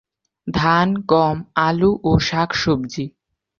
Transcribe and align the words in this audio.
ধান, 0.47 0.87
গম, 1.07 1.37
আলু 1.59 1.91
ও 2.03 2.11
শাকসবজি। 2.19 3.05